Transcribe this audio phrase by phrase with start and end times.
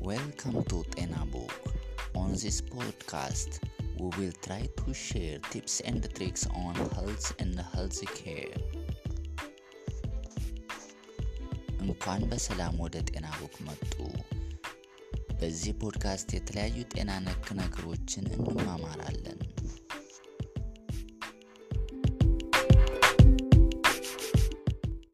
[0.00, 1.52] Welcome to Tenabook.
[2.14, 3.58] On this podcast,
[3.98, 8.54] we will try to share tips and tricks on health and health care.
[11.82, 13.92] እንኳን በሰላም ወደ ጤና ቡክ መጡ።
[15.40, 19.27] በዚህ ፖድካስት የተለያዩ ጤና ነክ ነገሮችን እንማማራለን።